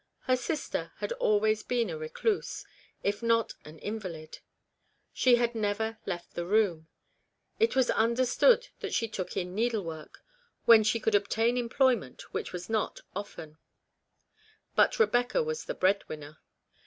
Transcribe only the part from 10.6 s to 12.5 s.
when she could obtain employment,